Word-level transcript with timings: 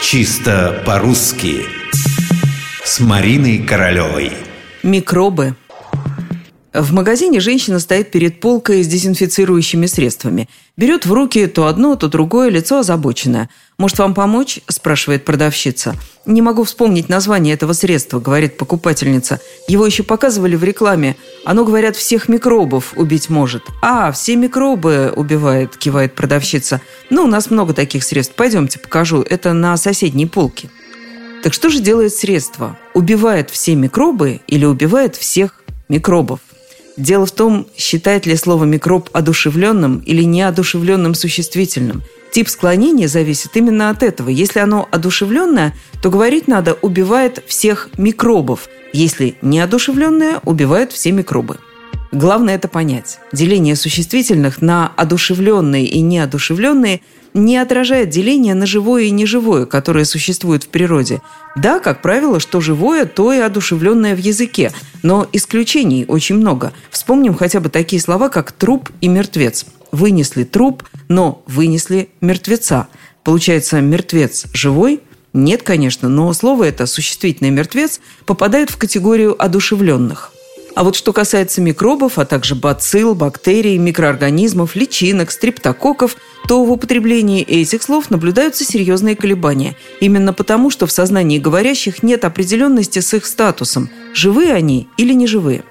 Чисто 0.00 0.82
по-русски. 0.86 1.66
С 2.84 3.00
Мариной 3.00 3.58
Королевой. 3.58 4.32
Микробы 4.84 5.56
в 6.74 6.92
магазине 6.92 7.40
женщина 7.40 7.78
стоит 7.78 8.10
перед 8.10 8.40
полкой 8.40 8.82
с 8.82 8.86
дезинфицирующими 8.86 9.86
средствами. 9.86 10.50
Берет 10.76 11.06
в 11.06 11.12
руки 11.12 11.46
то 11.46 11.66
одно, 11.66 11.96
то 11.96 12.08
другое, 12.08 12.50
лицо 12.50 12.80
озабоченное. 12.80 13.48
«Может, 13.78 13.98
вам 13.98 14.12
помочь?»– 14.12 14.60
спрашивает 14.68 15.24
продавщица. 15.24 15.94
«Не 16.26 16.42
могу 16.42 16.64
вспомнить 16.64 17.08
название 17.08 17.54
этого 17.54 17.72
средства»,– 17.72 18.20
говорит 18.20 18.58
покупательница. 18.58 19.40
«Его 19.66 19.86
еще 19.86 20.02
показывали 20.02 20.56
в 20.56 20.64
рекламе. 20.64 21.16
Оно, 21.46 21.64
говорят, 21.64 21.96
всех 21.96 22.28
микробов 22.28 22.92
убить 22.96 23.30
может». 23.30 23.62
«А, 23.80 24.12
все 24.12 24.36
микробы 24.36 25.10
убивает»,– 25.16 25.76
кивает 25.78 26.14
продавщица. 26.14 26.82
«Ну, 27.08 27.24
у 27.24 27.28
нас 27.28 27.50
много 27.50 27.72
таких 27.72 28.04
средств. 28.04 28.34
Пойдемте, 28.34 28.78
покажу. 28.78 29.22
Это 29.22 29.54
на 29.54 29.76
соседней 29.78 30.26
полке». 30.26 30.68
Так 31.42 31.54
что 31.54 31.70
же 31.70 31.80
делает 31.80 32.14
средство? 32.14 32.76
Убивает 32.94 33.48
все 33.50 33.76
микробы 33.76 34.40
или 34.48 34.64
убивает 34.64 35.14
всех 35.14 35.62
микробов? 35.88 36.40
Дело 36.98 37.26
в 37.26 37.30
том, 37.30 37.68
считает 37.76 38.26
ли 38.26 38.34
слово 38.34 38.64
«микроб» 38.64 39.08
одушевленным 39.12 40.00
или 40.00 40.24
неодушевленным 40.24 41.14
существительным. 41.14 42.02
Тип 42.32 42.48
склонения 42.48 43.06
зависит 43.06 43.56
именно 43.56 43.88
от 43.90 44.02
этого. 44.02 44.28
Если 44.28 44.58
оно 44.58 44.88
одушевленное, 44.90 45.76
то 46.02 46.10
говорить 46.10 46.48
надо 46.48 46.76
«убивает 46.82 47.44
всех 47.46 47.88
микробов». 47.96 48.68
Если 48.92 49.36
неодушевленное, 49.42 50.40
убивает 50.44 50.90
все 50.90 51.12
микробы. 51.12 51.58
Главное 52.10 52.56
это 52.56 52.66
понять. 52.66 53.20
Деление 53.32 53.76
существительных 53.76 54.60
на 54.60 54.92
одушевленные 54.96 55.86
и 55.86 56.00
неодушевленные– 56.00 57.00
не 57.38 57.56
отражает 57.56 58.10
деление 58.10 58.54
на 58.54 58.66
живое 58.66 59.04
и 59.04 59.10
неживое, 59.10 59.66
которое 59.66 60.04
существует 60.04 60.64
в 60.64 60.68
природе. 60.68 61.22
Да, 61.56 61.80
как 61.80 62.02
правило, 62.02 62.40
что 62.40 62.60
живое, 62.60 63.04
то 63.04 63.32
и 63.32 63.38
одушевленное 63.38 64.14
в 64.14 64.18
языке, 64.18 64.72
но 65.02 65.26
исключений 65.32 66.04
очень 66.06 66.36
много. 66.36 66.72
Вспомним 66.90 67.34
хотя 67.34 67.60
бы 67.60 67.68
такие 67.68 68.00
слова, 68.00 68.28
как 68.28 68.52
«труп» 68.52 68.90
и 69.00 69.08
«мертвец». 69.08 69.66
Вынесли 69.90 70.44
труп, 70.44 70.84
но 71.08 71.42
вынесли 71.46 72.10
мертвеца. 72.20 72.88
Получается, 73.24 73.80
мертвец 73.80 74.46
живой? 74.52 75.00
Нет, 75.32 75.62
конечно, 75.62 76.08
но 76.08 76.32
слово 76.34 76.64
это, 76.64 76.86
существительный 76.86 77.50
мертвец, 77.50 78.00
попадает 78.26 78.70
в 78.70 78.76
категорию 78.76 79.42
одушевленных– 79.42 80.32
а 80.78 80.84
вот 80.84 80.94
что 80.94 81.12
касается 81.12 81.60
микробов, 81.60 82.20
а 82.20 82.24
также 82.24 82.54
бацилл, 82.54 83.16
бактерий, 83.16 83.76
микроорганизмов, 83.78 84.76
личинок, 84.76 85.32
стриптококков, 85.32 86.16
то 86.46 86.64
в 86.64 86.70
употреблении 86.70 87.42
этих 87.42 87.82
слов 87.82 88.10
наблюдаются 88.10 88.64
серьезные 88.64 89.16
колебания. 89.16 89.76
Именно 90.00 90.32
потому, 90.32 90.70
что 90.70 90.86
в 90.86 90.92
сознании 90.92 91.38
говорящих 91.38 92.02
нет 92.02 92.24
определенности 92.24 93.00
с 93.00 93.12
их 93.14 93.26
статусом– 93.26 93.90
живые 94.14 94.54
они 94.54 94.88
или 94.96 95.12
не 95.12 95.26
живые. 95.26 95.64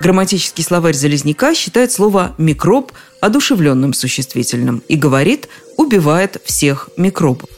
Грамматический 0.00 0.62
словарь 0.62 0.94
Залезняка 0.94 1.54
считает 1.54 1.90
слово 1.92 2.34
«микроб» 2.38 2.92
одушевленным 3.20 3.94
существительным 3.94 4.82
и 4.88 4.96
говорит 4.96 5.48
«убивает 5.76 6.40
всех 6.44 6.90
микробов». 6.96 7.48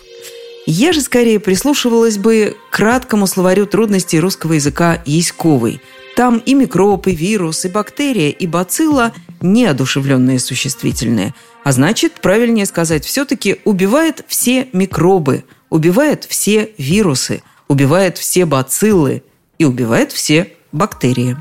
Я 0.66 0.92
же 0.92 1.00
скорее 1.00 1.40
прислушивалась 1.40 2.18
бы 2.18 2.56
к 2.70 2.76
краткому 2.76 3.26
словарю 3.26 3.66
трудностей 3.66 4.20
русского 4.20 4.54
языка 4.54 5.02
Яськовой– 5.06 5.80
там 6.16 6.38
и 6.38 6.54
микроб, 6.54 7.06
и 7.06 7.12
вирус, 7.12 7.64
и 7.64 7.68
бактерия, 7.68 8.30
и 8.30 8.46
бацилла– 8.46 9.12
неодушевленные 9.40 10.38
существительные. 10.38 11.34
А 11.64 11.72
значит, 11.72 12.14
правильнее 12.20 12.66
сказать, 12.66 13.04
все-таки 13.04 13.60
убивает 13.64 14.24
все 14.28 14.68
микробы, 14.72 15.44
убивает 15.68 16.24
все 16.24 16.70
вирусы, 16.78 17.42
убивает 17.68 18.18
все 18.18 18.44
бациллы 18.46 19.22
и 19.58 19.64
убивает 19.64 20.12
все 20.12 20.52
бактерии. 20.72 21.36